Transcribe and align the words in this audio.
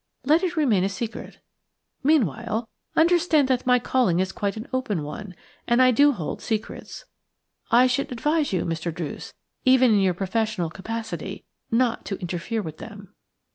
Let 0.25 0.41
it 0.43 0.57
remain 0.57 0.83
a 0.83 0.89
secret. 0.89 1.37
Meanwhile, 2.01 2.67
understand 2.95 3.47
that 3.49 3.67
my 3.67 3.77
calling 3.77 4.19
is 4.19 4.31
quite 4.31 4.57
an 4.57 4.67
open 4.73 5.03
one, 5.03 5.35
and 5.67 5.79
I 5.79 5.91
do 5.91 6.11
hold 6.11 6.41
secrets. 6.41 7.05
I 7.69 7.85
should 7.85 8.11
advise 8.11 8.51
you, 8.51 8.65
Mr. 8.65 8.91
Druce, 8.91 9.35
even 9.63 9.91
in 9.93 9.99
your 9.99 10.15
professional 10.15 10.71
capacity, 10.71 11.45
not 11.69 12.03
to 12.05 12.19
interfere 12.19 12.63
with 12.63 12.79
them." 12.79 13.13